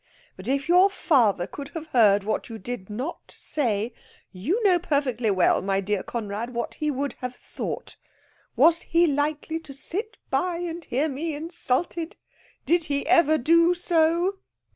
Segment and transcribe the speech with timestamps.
[0.35, 3.93] But if your father could have heard what you did not say,
[4.31, 7.97] you know perfectly well, my dear Conrad, what he would have thought.
[8.55, 12.15] Was he likely to sit by and hear me insulted?
[12.65, 14.39] Did he ever do so?"